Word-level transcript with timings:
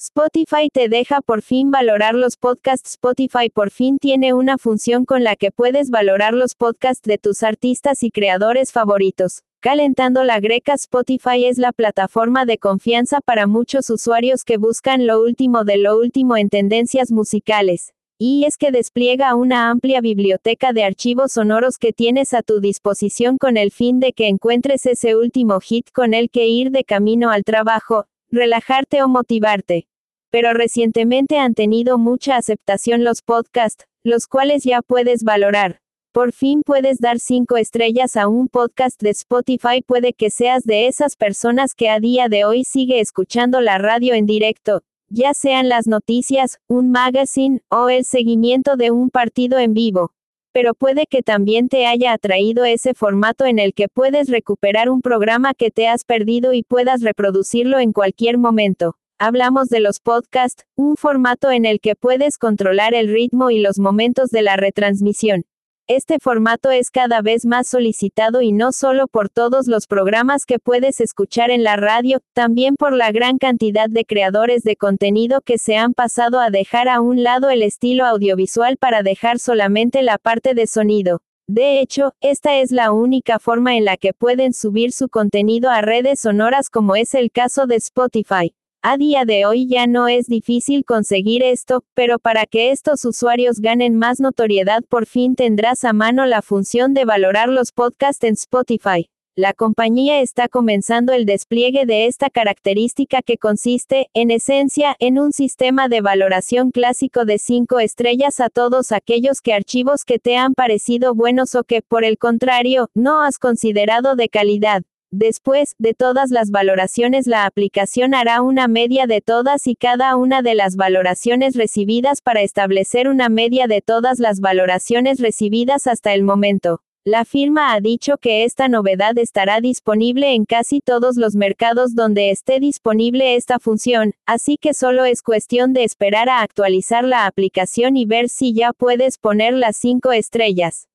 Spotify 0.00 0.68
te 0.72 0.88
deja 0.88 1.20
por 1.22 1.42
fin 1.42 1.72
valorar 1.72 2.14
los 2.14 2.36
podcasts. 2.36 2.92
Spotify 2.92 3.50
por 3.52 3.72
fin 3.72 3.98
tiene 3.98 4.32
una 4.32 4.56
función 4.56 5.04
con 5.04 5.24
la 5.24 5.34
que 5.34 5.50
puedes 5.50 5.90
valorar 5.90 6.34
los 6.34 6.54
podcasts 6.54 7.02
de 7.02 7.18
tus 7.18 7.42
artistas 7.42 8.04
y 8.04 8.12
creadores 8.12 8.70
favoritos. 8.70 9.42
Calentando 9.58 10.22
la 10.22 10.38
greca 10.38 10.74
Spotify 10.74 11.46
es 11.46 11.58
la 11.58 11.72
plataforma 11.72 12.44
de 12.44 12.58
confianza 12.58 13.20
para 13.20 13.48
muchos 13.48 13.90
usuarios 13.90 14.44
que 14.44 14.56
buscan 14.56 15.04
lo 15.04 15.20
último 15.20 15.64
de 15.64 15.78
lo 15.78 15.98
último 15.98 16.36
en 16.36 16.48
tendencias 16.48 17.10
musicales. 17.10 17.92
Y 18.20 18.44
es 18.44 18.56
que 18.56 18.70
despliega 18.70 19.34
una 19.34 19.68
amplia 19.68 20.00
biblioteca 20.00 20.72
de 20.72 20.84
archivos 20.84 21.32
sonoros 21.32 21.76
que 21.76 21.92
tienes 21.92 22.34
a 22.34 22.42
tu 22.42 22.60
disposición 22.60 23.36
con 23.36 23.56
el 23.56 23.72
fin 23.72 23.98
de 23.98 24.12
que 24.12 24.28
encuentres 24.28 24.86
ese 24.86 25.16
último 25.16 25.58
hit 25.58 25.90
con 25.90 26.14
el 26.14 26.30
que 26.30 26.46
ir 26.46 26.70
de 26.70 26.84
camino 26.84 27.30
al 27.30 27.42
trabajo, 27.42 28.06
relajarte 28.30 29.02
o 29.02 29.08
motivarte. 29.08 29.88
Pero 30.30 30.52
recientemente 30.52 31.38
han 31.38 31.54
tenido 31.54 31.98
mucha 31.98 32.36
aceptación 32.36 33.04
los 33.04 33.22
podcasts, 33.22 33.86
los 34.04 34.26
cuales 34.26 34.64
ya 34.64 34.82
puedes 34.82 35.24
valorar. 35.24 35.80
Por 36.12 36.32
fin 36.32 36.62
puedes 36.64 36.98
dar 36.98 37.18
5 37.18 37.56
estrellas 37.56 38.16
a 38.16 38.28
un 38.28 38.48
podcast 38.48 39.00
de 39.00 39.10
Spotify. 39.10 39.82
Puede 39.86 40.12
que 40.12 40.30
seas 40.30 40.64
de 40.64 40.86
esas 40.86 41.16
personas 41.16 41.74
que 41.74 41.90
a 41.90 42.00
día 42.00 42.28
de 42.28 42.44
hoy 42.44 42.64
sigue 42.64 43.00
escuchando 43.00 43.60
la 43.60 43.78
radio 43.78 44.14
en 44.14 44.26
directo, 44.26 44.82
ya 45.10 45.32
sean 45.32 45.68
las 45.68 45.86
noticias, 45.86 46.58
un 46.68 46.90
magazine, 46.90 47.62
o 47.70 47.88
el 47.88 48.04
seguimiento 48.04 48.76
de 48.76 48.90
un 48.90 49.10
partido 49.10 49.58
en 49.58 49.72
vivo. 49.72 50.12
Pero 50.58 50.74
puede 50.74 51.06
que 51.06 51.22
también 51.22 51.68
te 51.68 51.86
haya 51.86 52.12
atraído 52.12 52.64
ese 52.64 52.92
formato 52.92 53.44
en 53.46 53.60
el 53.60 53.74
que 53.74 53.86
puedes 53.86 54.28
recuperar 54.28 54.90
un 54.90 55.02
programa 55.02 55.54
que 55.54 55.70
te 55.70 55.86
has 55.86 56.02
perdido 56.02 56.52
y 56.52 56.64
puedas 56.64 57.00
reproducirlo 57.00 57.78
en 57.78 57.92
cualquier 57.92 58.38
momento. 58.38 58.96
Hablamos 59.20 59.68
de 59.68 59.78
los 59.78 60.00
podcasts, 60.00 60.64
un 60.74 60.96
formato 60.96 61.52
en 61.52 61.64
el 61.64 61.78
que 61.78 61.94
puedes 61.94 62.38
controlar 62.38 62.92
el 62.92 63.06
ritmo 63.06 63.52
y 63.52 63.60
los 63.60 63.78
momentos 63.78 64.30
de 64.30 64.42
la 64.42 64.56
retransmisión. 64.56 65.44
Este 65.90 66.18
formato 66.20 66.70
es 66.70 66.90
cada 66.90 67.22
vez 67.22 67.46
más 67.46 67.66
solicitado 67.66 68.42
y 68.42 68.52
no 68.52 68.72
solo 68.72 69.06
por 69.06 69.30
todos 69.30 69.68
los 69.68 69.86
programas 69.86 70.44
que 70.44 70.58
puedes 70.58 71.00
escuchar 71.00 71.50
en 71.50 71.62
la 71.62 71.76
radio, 71.76 72.20
también 72.34 72.76
por 72.76 72.92
la 72.92 73.10
gran 73.10 73.38
cantidad 73.38 73.88
de 73.88 74.04
creadores 74.04 74.64
de 74.64 74.76
contenido 74.76 75.40
que 75.40 75.56
se 75.56 75.78
han 75.78 75.94
pasado 75.94 76.40
a 76.40 76.50
dejar 76.50 76.90
a 76.90 77.00
un 77.00 77.22
lado 77.22 77.48
el 77.48 77.62
estilo 77.62 78.04
audiovisual 78.04 78.76
para 78.76 79.02
dejar 79.02 79.38
solamente 79.38 80.02
la 80.02 80.18
parte 80.18 80.52
de 80.52 80.66
sonido. 80.66 81.22
De 81.48 81.80
hecho, 81.80 82.12
esta 82.20 82.58
es 82.58 82.70
la 82.70 82.92
única 82.92 83.38
forma 83.38 83.74
en 83.74 83.86
la 83.86 83.96
que 83.96 84.12
pueden 84.12 84.52
subir 84.52 84.92
su 84.92 85.08
contenido 85.08 85.70
a 85.70 85.80
redes 85.80 86.20
sonoras 86.20 86.68
como 86.68 86.96
es 86.96 87.14
el 87.14 87.32
caso 87.32 87.66
de 87.66 87.76
Spotify. 87.76 88.52
A 88.80 88.96
día 88.96 89.24
de 89.24 89.44
hoy 89.44 89.66
ya 89.66 89.88
no 89.88 90.06
es 90.06 90.28
difícil 90.28 90.84
conseguir 90.84 91.42
esto, 91.42 91.82
pero 91.94 92.20
para 92.20 92.46
que 92.46 92.70
estos 92.70 93.04
usuarios 93.04 93.58
ganen 93.58 93.96
más 93.96 94.20
notoriedad 94.20 94.84
por 94.88 95.06
fin 95.06 95.34
tendrás 95.34 95.82
a 95.82 95.92
mano 95.92 96.26
la 96.26 96.42
función 96.42 96.94
de 96.94 97.04
valorar 97.04 97.48
los 97.48 97.72
podcasts 97.72 98.22
en 98.22 98.34
Spotify. 98.34 99.10
La 99.34 99.52
compañía 99.52 100.20
está 100.20 100.48
comenzando 100.48 101.12
el 101.12 101.26
despliegue 101.26 101.86
de 101.86 102.06
esta 102.06 102.30
característica 102.30 103.20
que 103.20 103.36
consiste, 103.36 104.10
en 104.14 104.30
esencia, 104.30 104.94
en 105.00 105.18
un 105.18 105.32
sistema 105.32 105.88
de 105.88 106.00
valoración 106.00 106.70
clásico 106.70 107.24
de 107.24 107.38
5 107.38 107.80
estrellas 107.80 108.38
a 108.38 108.48
todos 108.48 108.92
aquellos 108.92 109.40
que 109.40 109.54
archivos 109.54 110.04
que 110.04 110.20
te 110.20 110.36
han 110.36 110.54
parecido 110.54 111.16
buenos 111.16 111.56
o 111.56 111.64
que, 111.64 111.82
por 111.82 112.04
el 112.04 112.16
contrario, 112.16 112.90
no 112.94 113.22
has 113.22 113.40
considerado 113.40 114.14
de 114.14 114.28
calidad. 114.28 114.84
Después 115.10 115.74
de 115.78 115.94
todas 115.94 116.30
las 116.30 116.50
valoraciones 116.50 117.26
la 117.26 117.46
aplicación 117.46 118.14
hará 118.14 118.42
una 118.42 118.68
media 118.68 119.06
de 119.06 119.22
todas 119.22 119.66
y 119.66 119.74
cada 119.74 120.14
una 120.16 120.42
de 120.42 120.54
las 120.54 120.76
valoraciones 120.76 121.56
recibidas 121.56 122.20
para 122.20 122.42
establecer 122.42 123.08
una 123.08 123.30
media 123.30 123.68
de 123.68 123.80
todas 123.80 124.18
las 124.18 124.40
valoraciones 124.40 125.18
recibidas 125.18 125.86
hasta 125.86 126.12
el 126.12 126.24
momento. 126.24 126.82
La 127.06 127.24
firma 127.24 127.72
ha 127.72 127.80
dicho 127.80 128.18
que 128.18 128.44
esta 128.44 128.68
novedad 128.68 129.16
estará 129.16 129.62
disponible 129.62 130.34
en 130.34 130.44
casi 130.44 130.82
todos 130.82 131.16
los 131.16 131.36
mercados 131.36 131.94
donde 131.94 132.28
esté 132.28 132.60
disponible 132.60 133.34
esta 133.34 133.58
función, 133.58 134.12
así 134.26 134.58
que 134.60 134.74
solo 134.74 135.06
es 135.06 135.22
cuestión 135.22 135.72
de 135.72 135.84
esperar 135.84 136.28
a 136.28 136.42
actualizar 136.42 137.04
la 137.04 137.24
aplicación 137.24 137.96
y 137.96 138.04
ver 138.04 138.28
si 138.28 138.52
ya 138.52 138.74
puedes 138.74 139.16
poner 139.16 139.54
las 139.54 139.78
5 139.78 140.12
estrellas. 140.12 140.86